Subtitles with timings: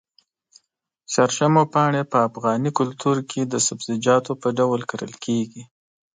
[1.11, 5.63] شړشمو پاڼې په افغاني کلتور کې د سبزيجاتو په ډول کرل کېږي.